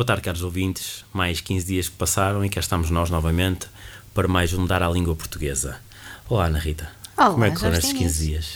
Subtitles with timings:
[0.00, 1.04] Boa tarde, caros ouvintes.
[1.12, 3.66] Mais 15 dias que passaram e cá estamos nós novamente
[4.14, 5.78] para mais um Dar à Língua Portuguesa.
[6.26, 6.90] Olá, Ana Rita.
[7.18, 8.02] Olá, Como é que foram estes Diniz.
[8.04, 8.48] 15 dias?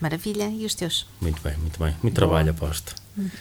[0.00, 1.06] Maravilha, e os teus?
[1.20, 1.94] Muito bem, muito bem.
[2.02, 2.94] Muito trabalho, aposto.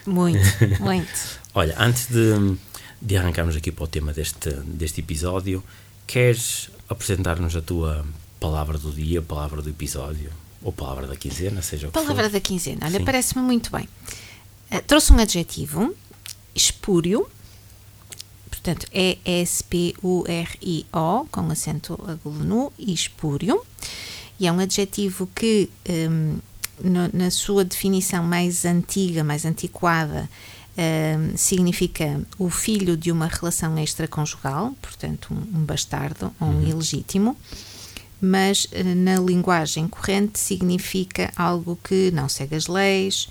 [0.06, 0.38] Muito,
[0.84, 1.40] muito.
[1.54, 2.58] Olha, antes de,
[3.02, 5.64] de arrancarmos aqui para o tema deste, deste episódio,
[6.06, 8.06] queres apresentar-nos a tua
[8.38, 10.30] palavra do dia, palavra do episódio?
[10.62, 12.32] Ou palavra da quinzena, seja o que Palavra for.
[12.34, 13.88] da quinzena, olha, parece-me muito bem.
[14.70, 15.96] Eh, trouxe um adjetivo,
[16.54, 17.26] espúrio,
[18.56, 23.62] portanto, é S-P-U-R-I-O, com acento agudo no, e espúrio,
[24.40, 26.38] e é um adjetivo que, hum,
[26.84, 30.30] no- na sua definição mais antiga, mais antiquada,
[30.78, 37.38] hum, significa o filho de uma relação extraconjugal, portanto, um, um bastardo ou um ilegítimo,
[38.22, 43.28] mas eh, na linguagem corrente significa algo que não segue as leis,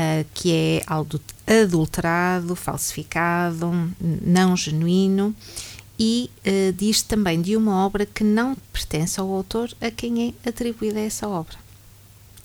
[0.00, 3.68] ah, que é algo adulterado, falsificado,
[4.00, 5.34] não genuíno
[5.98, 10.48] e eh, diz também de uma obra que não pertence ao autor a quem é
[10.48, 11.56] atribuída essa obra.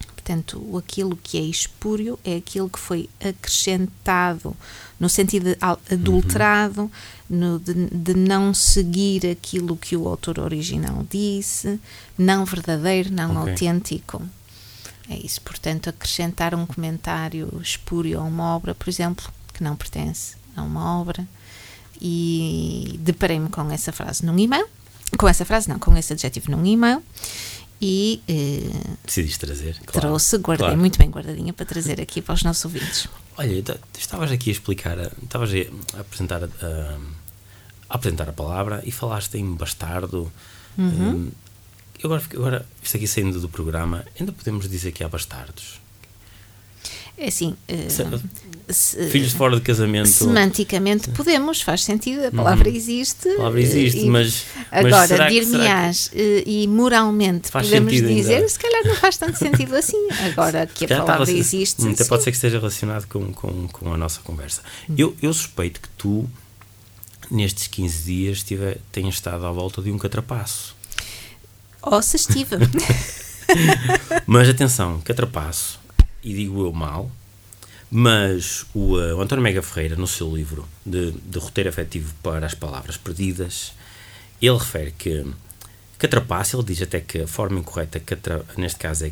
[0.08, 4.58] Portanto, aquilo que é espúrio é aquilo que foi acrescentado
[5.00, 5.56] no sentido
[5.92, 6.90] adulterado,
[7.30, 11.80] no, de, de não seguir aquilo que o autor original disse,
[12.18, 13.52] não verdadeiro, não Ok.
[13.52, 14.24] autêntico.
[15.10, 20.36] É isso, portanto, acrescentar um comentário espúrio a uma obra, por exemplo, que não pertence
[20.56, 21.28] a uma obra.
[22.02, 24.68] E deparei-me com essa frase num e-mail,
[25.18, 27.02] com essa frase, não, com esse adjetivo num e-mail,
[27.82, 29.76] e eh, Decidiste trazer?
[29.86, 30.08] Claro.
[30.08, 30.80] trouxe, guardei Claro.
[30.80, 33.08] muito bem guardadinha para trazer aqui para os nossos ouvintes.
[33.38, 33.64] Olha,
[33.98, 35.50] estavas aqui a explicar, a- estavas
[35.96, 36.98] a apresentar a, a-
[37.90, 40.32] a apresentar a palavra e falaste em bastardo.
[40.78, 41.32] Hum, eu
[42.04, 45.82] agora, agora, isto aqui saindo do programa, ainda podemos dizer que há bastardos.
[47.16, 47.56] É assim,
[48.70, 50.08] Se- Filhos fora de casamento.
[50.08, 53.30] semanticamente podemos, faz sentido, a palavra existe.
[53.30, 54.46] A palavra existe, eh, e- mas.
[54.72, 58.50] Agora, dir-me-ás eh, e moralmente Faz podemos dizer, ainda.
[58.50, 60.08] se calhar não faz tanto sentido assim.
[60.32, 61.84] Agora que a está palavra existe.
[61.84, 64.62] Hum, Até pode ser que esteja relacionado com, com, com a nossa conversa.
[64.98, 66.28] Eu, eu suspeito que tu,
[67.30, 70.76] nestes 15 dias, tive, tenhas estado à volta de um catrapaço.
[71.84, 72.56] Ou se estive.
[74.26, 75.80] Mas atenção, catrapaço,
[76.24, 77.12] e digo eu mal,
[77.92, 82.44] mas o, eh, o António Mega Ferreira, no seu livro de, de roteiro afetivo para
[82.44, 83.74] as palavras perdidas,
[84.42, 85.24] ele refere que
[86.00, 89.12] catrapaço, ele diz até que a forma incorreta, catra, neste caso, é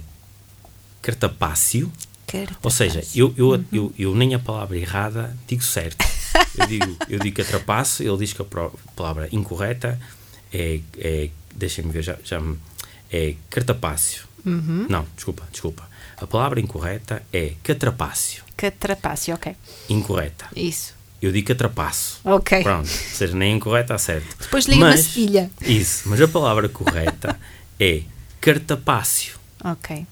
[0.99, 1.91] cartapácio,
[2.25, 6.03] Carta ou seja, eu, eu, eu, eu nem a palavra errada digo certo.
[6.57, 8.45] Eu digo, eu digo catrapaço, ele diz que a
[8.95, 9.99] palavra incorreta
[10.51, 12.57] é, é deixem-me ver, já, já me-
[13.11, 14.23] é cartapácio.
[14.43, 15.87] Não, desculpa, desculpa.
[16.17, 18.43] A palavra incorreta é catrapácio.
[18.57, 19.55] Catrapácio, ok.
[19.89, 20.45] Incorreta.
[20.55, 20.93] Isso.
[21.21, 22.19] Eu digo catrapaço.
[22.23, 22.63] Ok.
[22.63, 24.35] Pronto, ou seja, nem incorreta, certo.
[24.39, 25.51] Depois li uma Mas- cedilha.
[25.61, 27.39] Isso, mas a palavra correta
[27.79, 28.01] é
[28.39, 30.05] cartapácio Ok.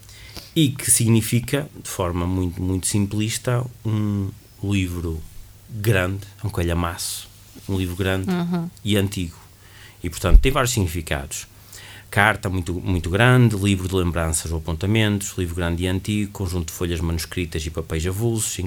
[0.54, 4.30] e que significa, de forma muito, muito simplista, um
[4.62, 5.20] livro
[5.68, 7.28] grande, um calhamaço,
[7.68, 8.28] um livro grande
[8.84, 9.36] e antigo.
[10.02, 11.46] E, portanto, tem vários significados.
[12.10, 16.72] Carta muito, muito grande, livro de lembranças ou apontamentos, livro grande e antigo, conjunto de
[16.72, 18.58] folhas manuscritas e papéis avulsos,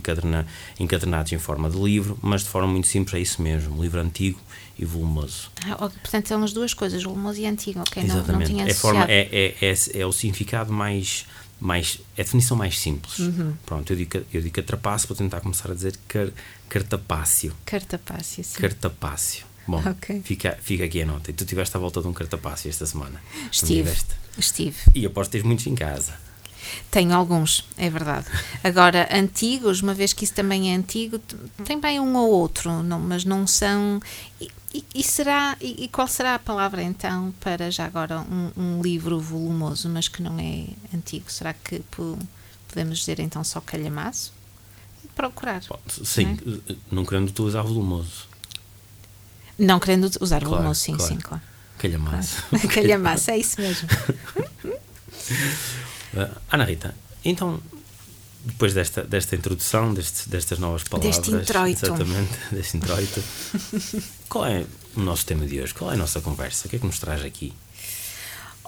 [0.79, 4.39] encadernados em forma de livro, mas de forma muito simples é isso mesmo, livro antigo
[4.79, 5.51] e volumoso.
[5.65, 8.03] Ah, portanto, são as duas coisas, volumoso e antigo, ok?
[8.03, 9.11] Não, não tinha é, forma, associado.
[9.11, 11.25] é, é, é, é o significado mais,
[11.59, 11.99] mais.
[12.15, 13.19] É a definição mais simples.
[13.19, 13.53] Uhum.
[13.65, 16.29] Pronto, eu digo, eu digo catrapaço, vou tentar começar a dizer car,
[16.69, 17.53] cartapácio.
[17.65, 18.61] Cartapácio, sim.
[18.61, 19.45] Cartapácio.
[19.67, 20.21] Bom, Ok.
[20.23, 21.31] fica, fica aqui a nota.
[21.31, 23.21] E tu estiveste à volta de um cartapácio esta semana.
[23.35, 23.93] Não Estive.
[24.37, 24.77] Estive.
[24.95, 26.13] E aposto que tens muitos em casa.
[26.89, 28.25] Tenho alguns, é verdade.
[28.63, 31.19] Agora, antigos, uma vez que isso também é antigo,
[31.65, 34.01] tem bem um ou outro, não- mas não são.
[34.41, 38.51] E, e- e será, e, e qual será a palavra então para já agora um,
[38.55, 40.65] um livro volumoso, mas que não é
[40.95, 41.31] antigo?
[41.31, 42.17] Será que po-
[42.69, 44.33] podemos dizer então só calhamaço?
[45.15, 45.61] Procurar.
[46.03, 46.37] Sim,
[46.91, 48.27] não querendo tu usar volumoso.
[49.57, 51.13] Não querendo usar Claro, volumoso, sim, claro.
[51.13, 51.43] sim, claro.
[51.77, 52.43] Calhamaço.
[52.73, 53.87] Calhamaço, é isso mesmo.
[56.15, 56.93] Ah, Ana Rita,
[57.25, 57.59] então
[58.45, 61.17] depois desta, desta introdução, deste, destas novas palavras.
[61.17, 61.85] Deste introito.
[61.85, 63.23] Exatamente, deste introito.
[64.29, 64.65] qual é
[64.95, 65.73] o nosso tema de hoje?
[65.73, 66.67] Qual é a nossa conversa?
[66.67, 67.53] O que é que nos traz aqui?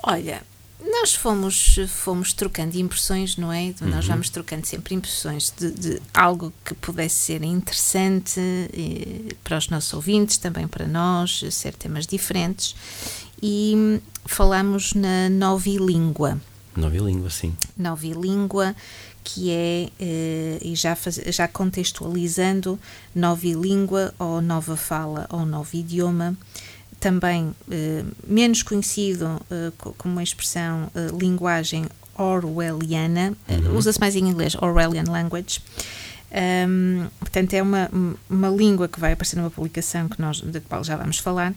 [0.02, 0.42] Olha,
[0.84, 3.74] nós fomos, fomos trocando impressões, não é?
[3.82, 3.90] Uhum.
[3.90, 9.70] Nós vamos trocando sempre impressões de, de algo que pudesse ser interessante eh, para os
[9.70, 12.76] nossos ouvintes, também para nós, ser temas diferentes.
[13.42, 16.40] E falamos na novilíngua.
[16.76, 17.56] Novilíngua, sim.
[17.78, 18.76] Novilíngua,
[19.24, 22.78] que é, eh, e já, faz, já contextualizando,
[23.14, 26.38] novilíngua ou nova fala ou novo idioma,
[27.00, 30.90] também eh, menos conhecido eh, como uma expressão
[31.20, 31.86] linguagem
[32.18, 33.78] orwelliana, uhum.
[33.78, 35.60] usa-se mais em inglês, Orwellian language.
[36.32, 37.90] Um, portanto, é uma,
[38.30, 41.54] uma língua que vai aparecer numa publicação que nós, da qual já vamos falar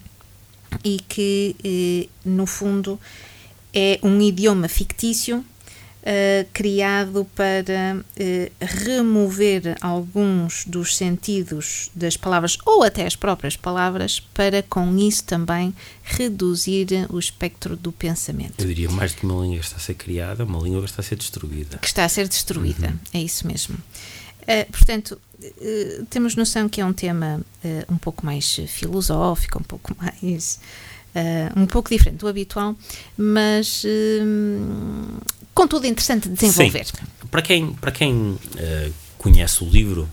[0.85, 2.99] e que, no fundo,
[3.73, 5.45] é um idioma fictício
[6.09, 14.19] Uh, criado para uh, remover alguns dos sentidos das palavras ou até as próprias palavras,
[14.33, 18.55] para com isso também reduzir o espectro do pensamento.
[18.59, 20.89] Eu diria mais do que uma língua que está a ser criada, uma língua que
[20.89, 21.77] está a ser destruída.
[21.77, 22.99] Que está a ser destruída, uhum.
[23.13, 23.75] é isso mesmo.
[23.75, 25.21] Uh, portanto,
[26.09, 27.41] temos noção que é um tema
[27.87, 30.59] um pouco mais filosófico, um pouco mais
[31.15, 32.77] uh, um pouco diferente do habitual,
[33.17, 35.21] mas uh,
[35.59, 36.87] contudo interessante de desenvolver.
[36.87, 36.93] Sim.
[37.31, 38.39] Para quem, para quem uh,
[39.19, 40.09] conhece o livro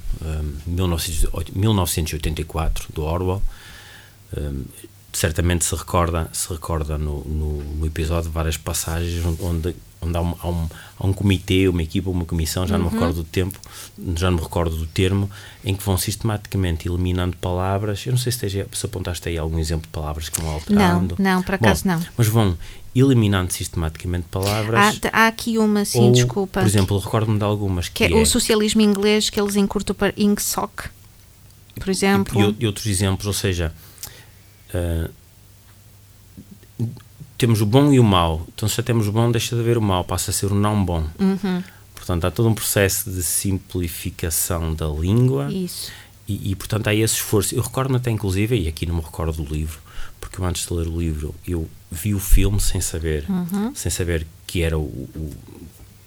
[1.56, 3.42] 1984 do Orwell,
[5.14, 9.76] certamente se recorda, se recorda no, no, no episódio várias passagens onde
[10.06, 10.70] onde há um, há um,
[11.00, 12.84] há um comitê, uma equipa, uma comissão, já uhum.
[12.84, 13.00] não me uhum.
[13.02, 13.60] recordo do tempo,
[14.16, 15.30] já não me recordo do termo,
[15.64, 18.06] em que vão sistematicamente eliminando palavras.
[18.06, 21.16] Eu não sei se, esteja, se apontaste aí algum exemplo de palavras que vão alterando.
[21.18, 22.06] Não, não, por acaso Bom, não.
[22.16, 22.58] Mas vão
[22.96, 25.02] eliminando sistematicamente palavras.
[25.12, 26.62] Há, há aqui uma, sim, ou, desculpa.
[26.62, 29.94] Por exemplo, recordo-me de algumas que, que é, é, o socialismo inglês que eles encurtam
[29.94, 30.90] para INCSOC,
[31.76, 32.56] por exemplo.
[32.58, 33.74] E, e, outros exemplos, ou seja,
[34.74, 35.12] uh,
[37.38, 38.48] temos o bom e o mau.
[38.56, 40.56] Então, se já temos o bom, deixa de haver o mau, passa a ser o
[40.56, 41.06] não bom.
[41.20, 41.62] Uhum.
[41.94, 45.52] Portanto, há todo um processo de simplificação da língua.
[45.52, 45.92] Isso.
[46.28, 47.54] E, e, portanto, há esse esforço.
[47.54, 49.80] Eu recordo até, inclusive, e aqui não me recordo do livro,
[50.20, 53.74] porque eu, antes de ler o livro, eu vi o filme sem saber, uhum.
[53.76, 55.34] sem saber que era o, o,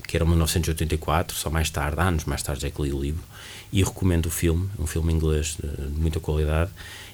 [0.06, 3.22] que era 1984, só mais tarde, anos mais tarde é que li o livro,
[3.72, 6.70] e recomendo o filme, um filme inglês de, de muita qualidade,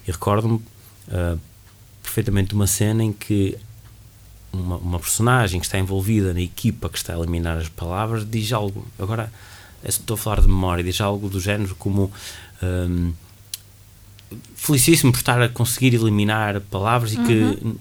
[0.06, 0.56] e recordo-me
[1.08, 1.38] uh,
[2.02, 3.58] perfeitamente uma cena em que
[4.52, 8.52] uma, uma, personagem que está envolvida na equipa que está a eliminar as palavras diz
[8.52, 8.86] algo.
[8.98, 9.32] Agora,
[9.82, 12.12] estou a falar de memória, diz algo do género como.
[12.62, 13.12] Um,
[14.54, 17.22] felicíssimo por estar a conseguir eliminar palavras uhum.
[17.22, 17.76] e que uhum.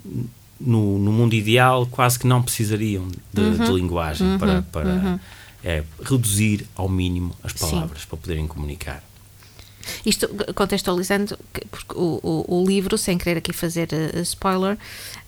[0.60, 3.66] no, no, mundo ideal quase que não precisariam de, uhum.
[3.66, 4.38] de linguagem uhum.
[4.38, 5.20] para, para uhum.
[5.64, 8.08] é, reduzir ao mínimo as palavras Sim.
[8.08, 9.04] para poderem comunicar.
[10.06, 11.38] Isto contextualizando,
[11.70, 14.78] porque o, o, o, livro, sem querer aqui fazer uh, spoiler,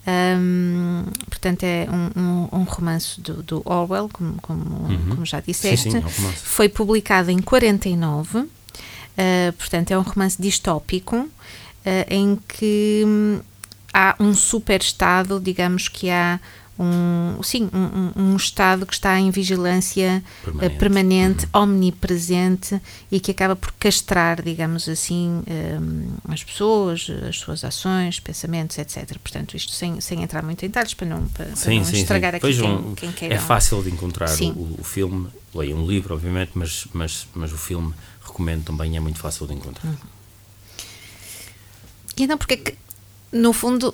[0.07, 5.09] um, portanto é um, um, um romance do, do, Orwell, como, como, uhum.
[5.09, 8.45] como já disseste, sim, sim, é foi publicado em 49,
[9.17, 11.29] uh, portanto é um romance distópico, uh,
[12.09, 13.39] em que hum,
[13.93, 16.39] há um super estado, digamos que há
[16.77, 21.61] um, sim, um, um, Estado que está em vigilância eh, permanente, permanente uhum.
[21.61, 28.77] omnipresente e que acaba por castrar, digamos assim, um, as pessoas, as suas ações, pensamentos,
[28.77, 29.17] etc.
[29.19, 32.31] Portanto, isto sem, sem entrar muito em detalhes para não, para, sim, não sim, estragar
[32.33, 32.37] sim.
[32.37, 33.35] aqui Vejam, quem, quem queira.
[33.35, 37.57] É fácil de encontrar o, o, filme, leia um livro, obviamente, mas, mas, mas o
[37.57, 37.93] filme
[38.25, 39.89] recomendo também, é muito fácil de encontrar.
[39.89, 39.97] Uhum.
[42.17, 42.77] E então, porque é que,
[43.31, 43.93] no fundo,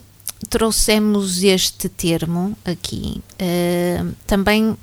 [0.49, 3.21] trouxemos este termo aqui.
[3.33, 4.77] Uh, também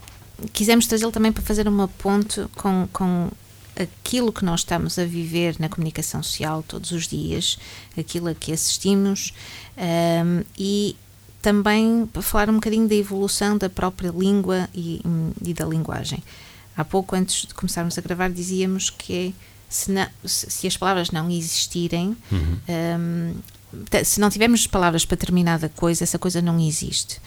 [0.52, 3.30] quisemos trazê-lo também para fazer uma ponte com, com
[3.78, 7.58] aquilo que nós estamos a viver na comunicação social todos os dias,
[7.96, 9.32] aquilo a que assistimos
[9.76, 10.96] um, e
[11.40, 15.00] também para falar um bocadinho da evolução da própria língua e,
[15.44, 16.22] e, da linguagem.
[16.78, 19.34] Há pouco, antes de começarmos a gravar, dizíamos que
[19.68, 22.58] se, não, se as palavras não existirem, uhum.
[22.68, 23.34] um,
[24.04, 27.20] se não tivermos palavras para determinada coisa, essa coisa não existe.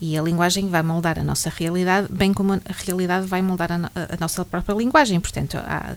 [0.00, 3.76] E a linguagem vai moldar a nossa realidade, bem como a realidade vai moldar a,
[3.76, 5.20] a nossa própria linguagem.
[5.20, 5.96] Portanto, há,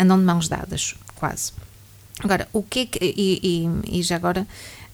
[0.00, 1.52] andam de mãos dadas, quase.
[2.20, 2.98] Agora, o que é que.
[3.04, 4.46] E, e, e já agora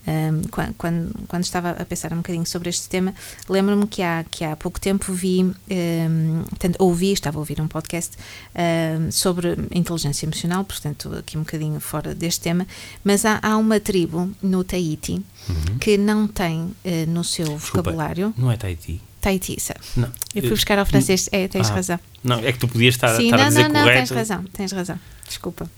[0.05, 0.41] um,
[0.75, 3.13] quando, quando, estava a pensar um bocadinho sobre este tema,
[3.47, 7.67] lembro-me que há, que há pouco tempo vi, um, portanto, ouvi, estava a ouvir um
[7.67, 8.17] podcast
[8.55, 12.67] um, sobre inteligência emocional, portanto, aqui um bocadinho fora deste tema,
[13.03, 15.77] mas há, há uma tribo no Tahiti uhum.
[15.79, 16.75] que não tem uh,
[17.07, 18.33] no seu Desculpa, vocabulário.
[18.37, 19.01] Não é Tahiti?
[19.21, 19.79] Tahiti, sabe?
[19.95, 20.11] Não.
[20.35, 21.29] Eu fui buscar ao francês.
[21.31, 21.75] É, tens Ah.
[21.75, 21.99] razão.
[22.21, 23.99] Não, é que tu podias estar, Sim, estar não, a dizer não, não, correto.
[23.99, 24.99] tens razão, tens razão.
[25.25, 25.69] Desculpa.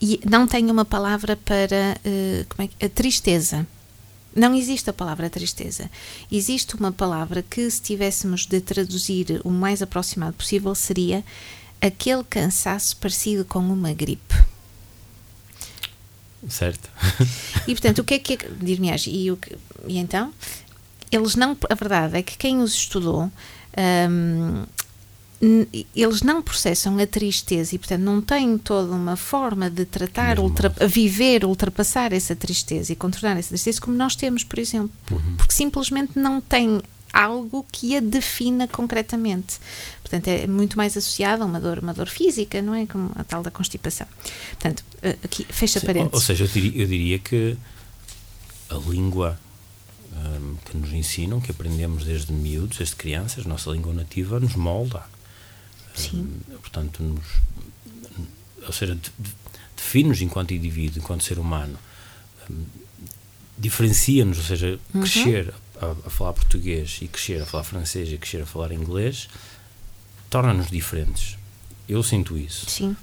[0.00, 3.66] E não tenho uma palavra para eh, como é que, a tristeza.
[4.34, 5.90] Não existe a palavra tristeza.
[6.30, 11.24] Existe uma palavra que, se tivéssemos de traduzir o mais aproximado possível, seria
[11.80, 14.34] aquele cansaço parecido com uma gripe.
[16.48, 16.88] Certo.
[17.66, 18.38] E portanto, o que é que é.
[18.60, 19.56] Dir-me-ás, e, o que-
[19.88, 20.32] e então?
[21.10, 21.56] Eles não.
[21.70, 23.30] A verdade é que quem os estudou.
[24.10, 24.64] hum,
[25.94, 30.70] eles não processam a tristeza e, portanto, não têm toda uma forma de tratar, ultra,
[30.88, 34.90] viver, ultrapassar essa tristeza e contornar essa tristeza como nós temos, por exemplo.
[35.36, 36.80] Porque simplesmente não tem
[37.12, 39.58] algo que a defina concretamente.
[40.02, 42.86] Portanto, é muito mais associado a uma dor, uma dor física, não é?
[42.86, 44.06] Como a tal da constipação.
[44.50, 46.12] Portanto, eh, aqui, fecha Sim, parênteses.
[46.12, 47.56] ou, ou seja, eu diria, eu diria que
[48.70, 49.38] a língua
[50.12, 54.54] hum, que nos ensinam, que aprendemos desde miúdos, desde crianças, a nossa língua nativa nos
[54.54, 55.04] molda.
[55.96, 56.20] Sim.
[56.48, 57.24] Hum, portanto, nos,
[58.66, 59.34] ou seja, de- de-
[59.76, 61.78] define-nos enquanto indivíduo, enquanto ser humano.
[62.50, 62.64] Hum,
[63.58, 65.00] diferencia-nos, ou seja, Uhum.
[65.02, 69.28] crescer a, a falar português e crescer a falar francês e crescer a falar inglês
[70.28, 71.38] torna-nos diferentes.
[71.88, 72.68] Eu sinto isso.
[72.68, 72.96] Sim.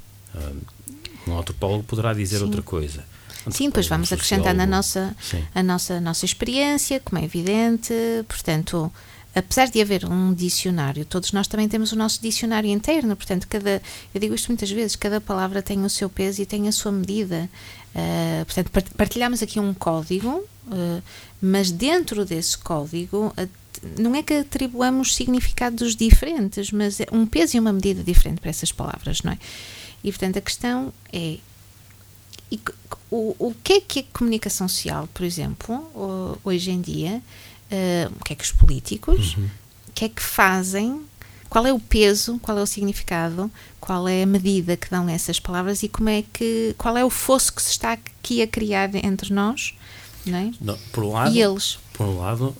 [1.27, 2.43] Um antropólogo poderá dizer Sim.
[2.45, 3.03] outra coisa.
[3.51, 5.43] Sim, depois Antropólogo, vamos um acrescentando a nossa, Sim.
[5.55, 7.93] a nossa, nossa experiência, como é evidente.
[8.27, 8.91] Portanto,
[9.35, 13.15] apesar de haver um dicionário, todos nós também temos o nosso dicionário interno.
[13.15, 13.81] Portanto, cada,
[14.13, 16.91] eu digo isto muitas vezes, cada palavra tem o seu peso e tem a sua
[16.91, 17.49] medida.
[17.95, 21.01] Ah, portanto, part- partilhamos aqui um código, ah,
[21.41, 23.47] mas dentro desse código a-
[23.99, 28.49] não é que atribuamos significados diferentes, mas é um peso e uma medida diferente para
[28.49, 29.37] essas palavras, não é?
[30.03, 31.37] E portanto a questão é
[32.51, 32.59] e
[33.09, 37.21] o, o que é que é comunicação social, por exemplo, hoje em dia?
[37.73, 39.49] Eh, o que é que os políticos, Uhum.
[39.89, 41.01] o que é que fazem?
[41.49, 42.39] Qual é o peso?
[42.39, 43.49] Qual é o significado?
[43.79, 47.09] Qual é a medida que dão essas palavras e como é que qual é o
[47.09, 49.73] fosso que se está aqui a criar entre nós,
[50.25, 50.51] não é?
[50.61, 51.77] Não, por um lado, E eles?
[51.93, 52.55] por um lado,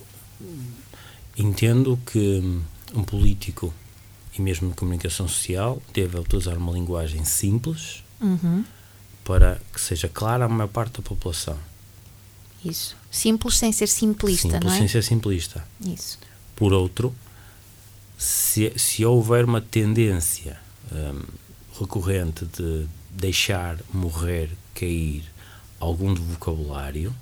[1.36, 2.42] entendo que
[2.94, 3.72] um político
[4.38, 8.64] e mesmo de comunicação social deve utilizar uma linguagem simples Uhum,
[9.24, 11.58] para que seja clara à maior parte da população.
[12.64, 12.96] Isso.
[13.10, 14.78] Simples sem ser simplista, Simples não é?
[14.78, 15.64] sem ser simplista.
[15.84, 16.18] Isso.
[16.56, 17.14] Por outro,
[18.18, 20.58] se, se houver uma tendência
[20.92, 21.22] hum,
[21.78, 25.24] recorrente de deixar morrer, cair
[25.78, 27.14] algum do vocabulário,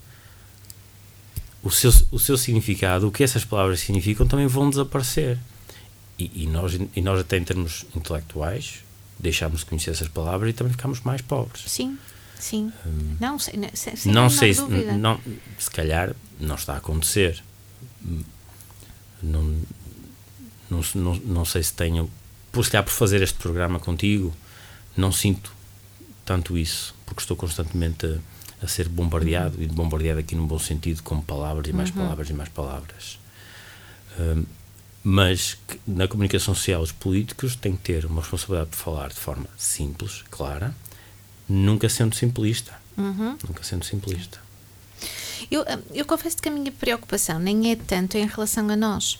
[1.62, 5.38] o seu, o seu significado, o que essas palavras significam, também vão desaparecer.
[6.18, 8.80] E, e nós, e nós, até em termos intelectuais,
[9.18, 11.62] deixámos de conhecer essas palavras e também ficámos mais pobres.
[11.66, 11.96] Sim,
[12.42, 12.72] sim.
[13.20, 14.14] não sei, ne- sem, sem Hum.
[14.14, 15.20] não sei, se, não,
[15.58, 17.42] se calhar não está a acontecer.
[19.22, 19.42] Não,
[20.70, 22.10] não, não, não sei se tenho,
[22.50, 24.34] por se calhar por fazer este programa contigo,
[24.96, 25.52] não sinto
[26.24, 29.62] tanto isso, porque estou constantemente a, a ser bombardeado, Uhum.
[29.64, 33.18] e bombardeado aqui num bom sentido, com palavras e mais palavras e mais palavras.
[34.18, 34.44] Hum,
[35.04, 35.56] mas
[35.86, 40.22] na comunicação social, os políticos têm que ter uma responsabilidade de falar de forma simples,
[40.30, 40.74] clara,
[41.48, 42.72] nunca sendo simplista.
[42.96, 43.36] Uhum.
[43.48, 44.38] Nunca sendo simplista.
[45.50, 49.18] Eu, ah, eu confesso que a minha preocupação nem é tanto em relação a nós,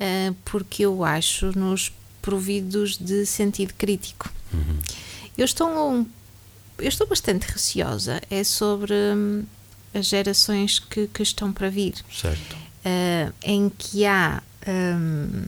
[0.00, 4.30] ah, porque eu acho-nos providos de sentido crítico.
[5.38, 6.06] Eu estou um-
[6.78, 9.44] eu estou bastante receosa é sobre hum,
[9.94, 12.56] as gerações que, que estão para vir, Certo.
[12.84, 15.44] ah, em que há hum,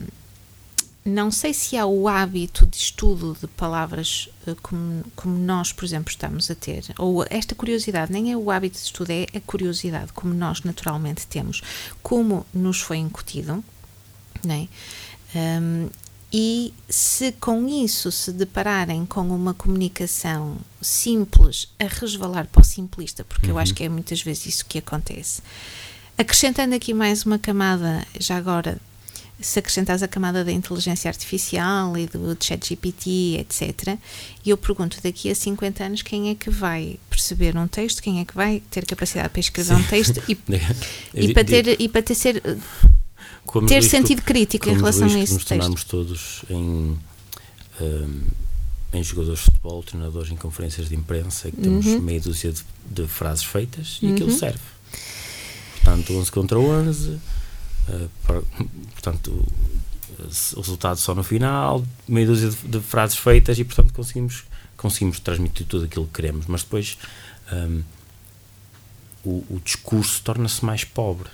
[1.09, 5.83] não sei se há o hábito de estudo de palavras eh, como, como nós, por
[5.85, 9.39] exemplo, estamos a ter, ou esta curiosidade, nem é o hábito de estudo, é a
[9.41, 11.61] curiosidade, como nós naturalmente temos,
[12.01, 13.63] como nos foi incutido,
[14.43, 14.67] não é?
[15.35, 15.89] Hum,
[16.31, 23.23] e se com isso se depararem com uma comunicação simples a resvalar para o simplista,
[23.23, 25.41] porque eu acho que é muitas vezes isso que acontece.
[26.15, 28.79] Acrescentando aqui mais uma camada, já agora,
[29.41, 33.97] se acrescentares a camada da inteligência artificial e do ChatGPT, etc.,
[34.45, 38.19] e eu pergunto daqui a 50 anos quem é que vai perceber um texto, quem
[38.19, 40.37] é que vai ter capacidade para escrever um texto e,
[41.13, 42.41] e para ter, e para ter, ser,
[43.45, 45.49] Como ter risco- sentido crítico em relação risco a esse nos texto.
[45.59, 46.97] tornarmos todos em,
[47.81, 48.21] hum,
[48.91, 52.01] em jogadores de futebol, treinadores em conferências de imprensa, que temos Uhum.
[52.01, 54.59] meia dúzia de, de frases feitas e aquilo serve.
[55.83, 57.17] Portanto, 11 contra 11, eh,
[58.23, 58.41] para-
[58.93, 59.45] portanto,
[60.55, 64.43] o resultado só no final, meia dúzia de, de frases feitas e, portanto, conseguimos,
[64.75, 66.97] conseguimos transmitir tudo aquilo que queremos, mas depois
[67.51, 67.83] hum,
[69.23, 71.29] o, o discurso torna-se mais pobre.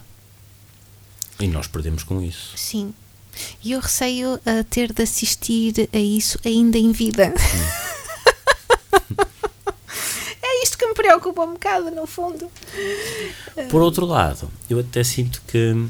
[1.39, 2.53] E nós perdemos com isso.
[2.57, 2.93] Sim.
[3.63, 7.33] E eu receio a ter de assistir a isso ainda em vida.
[10.41, 12.49] é isto que me preocupa um bocado, no fundo.
[13.69, 15.85] Por outro lado, eu até sinto que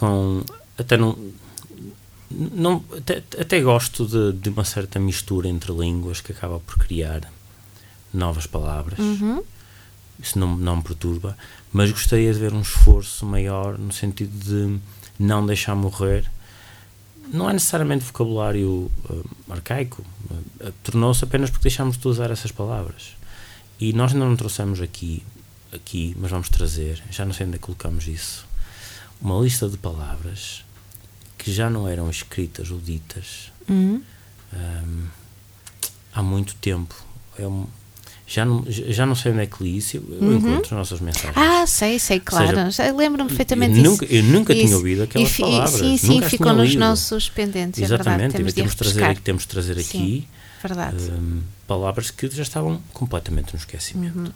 [0.00, 0.42] com.
[0.78, 1.16] Até não.
[2.30, 7.30] não até, até gosto de, de uma certa mistura entre línguas que acaba por criar
[8.12, 8.98] novas palavras.
[8.98, 9.42] Uhum.
[10.18, 11.36] Isso não, não me perturba.
[11.70, 14.80] Mas gostaria de ver um esforço maior no sentido de
[15.18, 16.30] não deixar morrer.
[17.32, 23.14] Não é necessariamente vocabulário uh, arcaico, uh, tornou-se apenas porque deixámos de usar essas palavras.
[23.78, 25.22] E nós ainda não trouxemos aqui,
[25.72, 28.44] aqui, mas vamos trazer, já não sei onde é que colocamos isso,
[29.20, 30.64] uma lista de palavras
[31.38, 34.02] que já não eram escritas ou ditas Uhum.
[34.52, 35.06] um,
[36.12, 36.94] há muito tempo.
[37.38, 37.42] É
[38.26, 40.36] já, não, já não sei onde é que li isso, eu Uhum.
[40.36, 41.36] encontro as nossas mensagens.
[41.36, 42.56] Ah, sei, sei, claro.
[42.96, 43.90] Lembro-me perfeitamente eu disso.
[43.90, 44.76] nunca, eu nunca tinha Isso.
[44.76, 45.72] ouvido aquelas E palavras.
[45.80, 46.78] Sim, sim, nunca ficou tinha nos lido.
[46.78, 47.82] nossos pendentes.
[47.82, 48.54] Exatamente, é e verdade.
[48.54, 49.98] Temos de temos, de trazer, aqui- temos de trazer Sim.
[49.98, 50.28] aqui
[50.62, 50.96] Verdade.
[51.10, 54.16] um, palavras que já estavam completamente no esquecimento.
[54.18, 54.32] Uhum.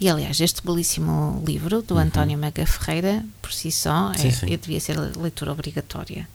[0.00, 4.14] E aliás, este belíssimo livro do António Maga Ferreira, por si só, Uhum.
[4.14, 4.46] Sim, é, sim.
[4.58, 6.28] devia ser leitura obrigatória,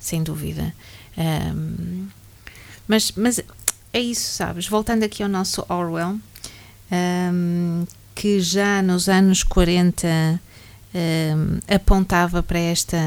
[0.00, 0.74] sem dúvida.
[1.16, 2.08] Ahm,
[2.88, 3.40] mas, mas
[3.92, 4.66] é isso, sabes?
[4.66, 6.18] Voltando aqui ao nosso Orwell,
[6.90, 7.84] ahm,
[8.14, 10.06] que já nos anos 40
[10.94, 12.98] ahm, apontava para esta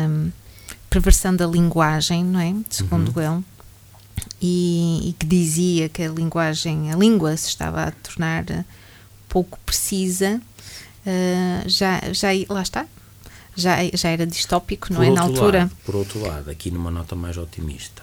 [0.90, 2.54] perversão da linguagem, não é?
[2.70, 3.44] Segundo ele.
[4.42, 8.44] E, e que dizia que a linguagem, a língua se estava a tornar
[9.36, 10.42] pouco precisa,
[11.06, 12.88] eh, já, já lá está,
[13.54, 15.12] já, já era distópico, não Por é?
[15.12, 15.60] Na altura.
[15.60, 18.02] lado- por outro lado, aqui numa nota mais otimista,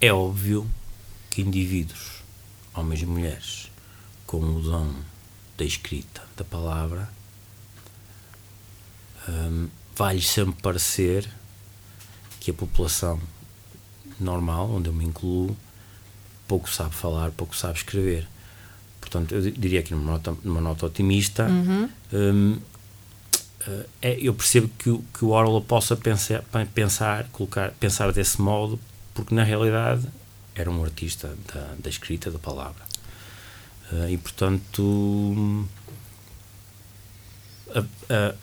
[0.00, 0.68] é óbvio
[1.30, 2.24] que indivíduos,
[2.74, 3.70] homens e mulheres,
[4.26, 4.92] com o dom
[5.56, 7.08] da escrita, da palavra,
[9.28, 11.28] hum, vai-lhes sempre parecer
[12.40, 13.20] que a população
[14.18, 15.56] normal, onde eu me incluo,
[16.48, 18.26] pouco sabe falar, pouco sabe escrever.
[19.00, 21.88] Portanto, eu di- diria que numa nota, numa nota otimista, Uhum.
[22.12, 22.58] hum,
[23.66, 26.42] eh, é, eu percebo que, o- que o Orwell possa pensar,
[26.74, 28.78] pensar, colocar, pensar desse modo,
[29.14, 30.06] porque na realidade
[30.54, 32.82] era um artista da, da escrita, da palavra.
[33.92, 35.66] Eh, e portanto
[37.74, 37.80] a,
[38.12, 38.34] a,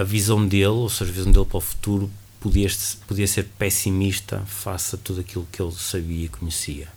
[0.00, 2.68] a visão dele, ou seja, a visão dele para o futuro, podia,
[3.06, 6.88] podia ser pessimista face a tudo aquilo que ele sabia e conhecia.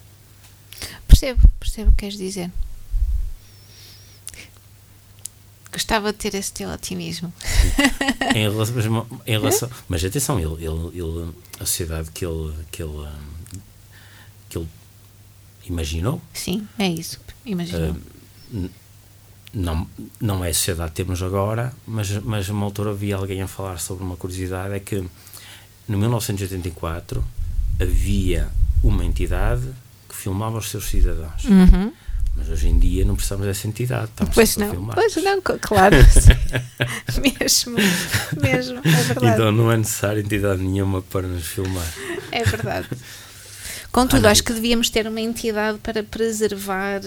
[1.08, 2.52] Percebo, percebo o que queres dizer.
[5.72, 7.34] Gostava de ter esse teu otimismo.
[8.34, 8.86] em relação, mas,
[9.28, 13.08] em relação- mas atenção, ele, ele, ele- a sociedade que ele, que ele,
[14.50, 14.68] que ele
[15.68, 17.20] imaginou Sim, é isso.
[17.46, 17.96] Imagina.
[18.54, 18.70] hum,
[19.54, 19.88] não,
[20.20, 23.78] não é a sociedade que temos agora, mas, mas uma altura havia alguém a falar
[23.80, 25.04] sobre uma curiosidade: é que
[25.88, 27.24] no 1984
[27.82, 28.50] havia
[28.82, 29.68] uma entidade
[30.26, 31.44] filmava os seus cidadãos.
[31.46, 31.92] Uhum.
[32.36, 34.96] Mas hoje em dia não precisamos dessa entidade, estamos Pois a não, filmar.
[34.96, 35.96] pois não, claro.
[37.22, 37.76] mesmo,
[38.42, 39.28] mesmo, é verdade.
[39.28, 41.86] Então não é necessário entidade nenhuma para nos filmar.
[42.32, 42.88] É verdade.
[43.92, 47.00] Contudo, Ah, acho que devíamos ter uma entidade para preservar.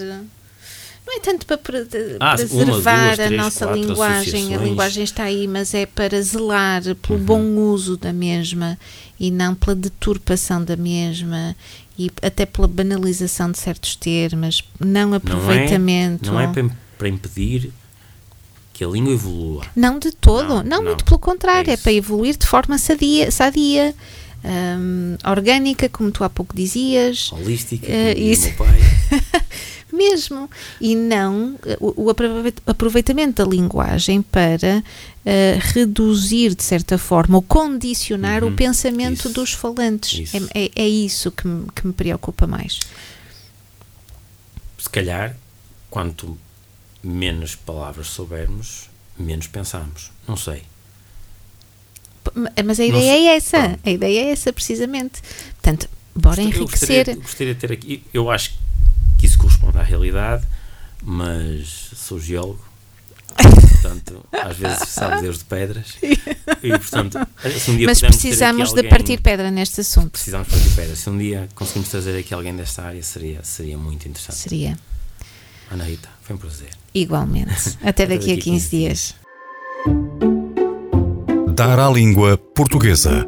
[1.05, 1.85] Não é tanto para pre-
[2.19, 5.85] Ah, uma, preservar duas, a três, nossa quatro linguagem, a linguagem está aí, mas é
[5.85, 7.25] para zelar pelo Uhum.
[7.25, 8.77] bom uso da mesma
[9.19, 11.55] e não pela deturpação da mesma
[11.99, 16.31] e até pela banalização de certos termos, não aproveitamento.
[16.31, 17.71] Não é para, para impedir
[18.73, 19.65] que a língua evolua.
[19.75, 20.83] Não de todo, não, Não, não.
[20.85, 23.93] muito pelo contrário, É é, para evoluir de forma sadia, sadia
[24.41, 28.45] hum, orgânica, como tu há pouco dizias, Holística, dizia isso.
[28.47, 28.79] o meu pai.
[29.91, 34.83] mesmo, e não eh, o, o aprove- aproveitamento da linguagem para
[35.61, 40.19] reduzir, de certa forma, ou condicionar Uhum, o pensamento isso, dos falantes.
[40.33, 40.49] isso.
[40.53, 42.79] É, é, é isso que me, que me preocupa mais.
[44.77, 45.35] Se calhar,
[45.89, 46.37] quanto
[47.03, 50.11] menos palavras soubermos, menos pensamos.
[50.27, 50.63] Não sei.
[52.63, 53.27] Mas a Não ideia sei.
[53.27, 53.79] é essa, Pronto.
[53.85, 55.21] a ideia é essa precisamente.
[55.61, 57.05] Portanto, bora Eu enriquecer.
[57.05, 58.03] gostaria, gostaria de ter aqui.
[58.13, 58.53] Eu acho
[59.17, 60.45] que isso corresponde à realidade,
[61.03, 62.63] mas sou geólogo.
[63.81, 65.95] Portanto, às vezes sabe Deus de pedras.
[66.01, 67.17] E, portanto,
[67.59, 70.11] se um dia Mas precisamos aqui de alguém- partir pedra neste assunto.
[70.11, 70.99] Precisamos partir pedras.
[70.99, 74.37] Se um dia conseguimos trazer aqui alguém desta área, seria, seria muito interessante.
[74.37, 74.77] Seria
[75.71, 76.69] Ana Rita, foi um prazer.
[76.93, 77.77] igualmente.
[77.83, 79.15] Até daqui a 15 dias.
[81.55, 83.27] Dar à língua portuguesa.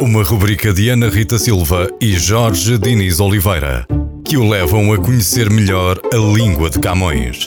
[0.00, 3.86] Uma rubrica de Ana Rita Silva e Jorge Diniz Oliveira,
[4.24, 7.44] que o levam a conhecer melhor a língua de Camões.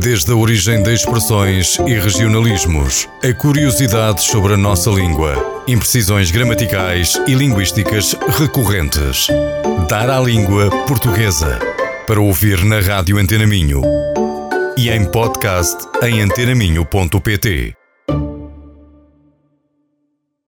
[0.00, 7.20] Desde a origem de expressões e regionalismos, a curiosidade sobre a nossa língua, imprecisões gramaticais
[7.26, 9.26] e linguísticas recorrentes.
[9.90, 11.58] Dar à língua portuguesa.
[12.06, 13.82] Para ouvir na Rádio Antena Minho
[14.74, 17.79] e em podcast em antenaminho.pt.